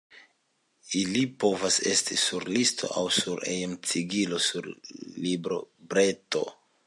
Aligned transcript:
Ili 0.99 1.19
povas 1.43 1.75
esti 1.91 2.17
sur 2.21 2.47
lito 2.55 2.89
aŭ 3.01 3.05
sur 3.19 3.45
hejtigilo, 3.51 4.41
sur 4.49 4.73
librobreto. 5.27 6.45